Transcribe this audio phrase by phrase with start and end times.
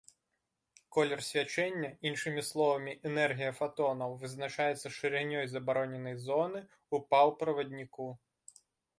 [0.95, 8.09] Колер свячэння, іншымі словамі, энергія фатонаў, вызначаецца шырынёй забароненай зоны ў паўправадніку.